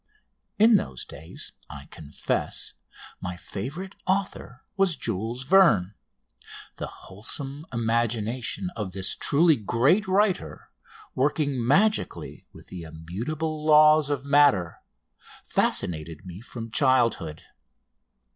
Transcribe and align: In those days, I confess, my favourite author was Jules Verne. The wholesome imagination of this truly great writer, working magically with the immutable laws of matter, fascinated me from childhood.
In 0.57 0.77
those 0.77 1.05
days, 1.05 1.51
I 1.69 1.85
confess, 1.91 2.73
my 3.21 3.37
favourite 3.37 3.93
author 4.07 4.63
was 4.75 4.95
Jules 4.95 5.43
Verne. 5.43 5.93
The 6.77 6.87
wholesome 6.87 7.67
imagination 7.71 8.71
of 8.75 8.93
this 8.93 9.13
truly 9.13 9.57
great 9.57 10.07
writer, 10.07 10.71
working 11.13 11.63
magically 11.63 12.47
with 12.51 12.69
the 12.69 12.81
immutable 12.81 13.63
laws 13.63 14.09
of 14.09 14.25
matter, 14.25 14.79
fascinated 15.43 16.25
me 16.25 16.41
from 16.41 16.71
childhood. 16.71 17.43